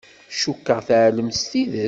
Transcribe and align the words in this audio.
Cukkeɣ 0.41 0.79
teɛlem 0.87 1.29
s 1.39 1.41
tidet. 1.49 1.79